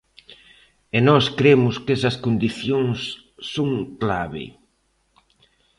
E 0.95 0.99
nós 1.07 1.25
cremos 1.37 1.75
que 1.83 1.91
esas 1.97 2.15
condicións 2.25 2.99
son 3.53 3.69
clave. 4.01 4.45